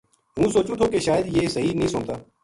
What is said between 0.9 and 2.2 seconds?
کہ شاید یہ صحیح نیہہ سُنتا